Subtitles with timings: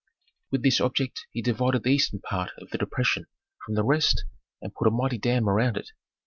[0.49, 3.27] With this object he divided the eastern part of the depression
[3.63, 4.25] from the rest
[4.59, 5.91] and put a mighty dam around it.